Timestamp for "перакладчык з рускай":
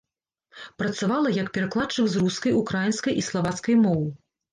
1.57-2.55